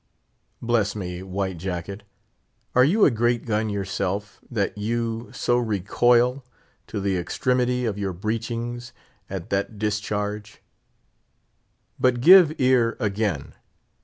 Bless 0.63 0.95
me, 0.95 1.21
White 1.21 1.59
Jacket, 1.59 2.01
are 2.73 2.83
you 2.83 3.05
a 3.05 3.11
great 3.11 3.45
gun 3.45 3.69
yourself, 3.69 4.39
that 4.49 4.75
you 4.75 5.29
so 5.31 5.57
recoil, 5.59 6.43
to 6.87 6.99
the 6.99 7.15
extremity 7.17 7.85
of 7.85 7.99
your 7.99 8.11
breechings, 8.11 8.93
at 9.29 9.51
that 9.51 9.77
discharge? 9.77 10.63
But 11.99 12.19
give 12.19 12.59
ear 12.59 12.97
again. 12.99 13.53